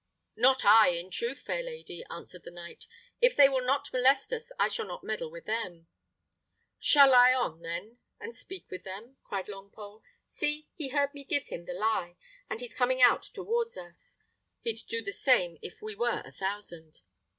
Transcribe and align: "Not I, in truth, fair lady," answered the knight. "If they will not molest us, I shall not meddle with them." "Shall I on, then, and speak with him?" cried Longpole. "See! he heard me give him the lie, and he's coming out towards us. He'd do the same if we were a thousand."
"Not 0.35 0.65
I, 0.65 0.87
in 0.87 1.11
truth, 1.11 1.41
fair 1.41 1.61
lady," 1.61 2.03
answered 2.09 2.41
the 2.43 2.49
knight. 2.49 2.87
"If 3.21 3.35
they 3.35 3.47
will 3.47 3.63
not 3.63 3.93
molest 3.93 4.33
us, 4.33 4.51
I 4.57 4.67
shall 4.67 4.87
not 4.87 5.03
meddle 5.03 5.29
with 5.29 5.45
them." 5.45 5.85
"Shall 6.79 7.13
I 7.13 7.35
on, 7.35 7.61
then, 7.61 7.99
and 8.19 8.35
speak 8.35 8.71
with 8.71 8.83
him?" 8.83 9.17
cried 9.23 9.45
Longpole. 9.45 10.01
"See! 10.27 10.67
he 10.73 10.87
heard 10.87 11.13
me 11.13 11.23
give 11.23 11.45
him 11.49 11.65
the 11.65 11.73
lie, 11.73 12.15
and 12.49 12.61
he's 12.61 12.73
coming 12.73 12.99
out 13.03 13.21
towards 13.21 13.77
us. 13.77 14.17
He'd 14.61 14.79
do 14.89 15.03
the 15.03 15.11
same 15.11 15.59
if 15.61 15.83
we 15.83 15.93
were 15.93 16.23
a 16.25 16.31
thousand." 16.31 17.01